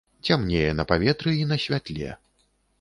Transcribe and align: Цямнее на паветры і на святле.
Цямнее 0.29 0.71
на 0.79 0.85
паветры 0.93 1.37
і 1.43 1.45
на 1.53 1.61
святле. 1.67 2.13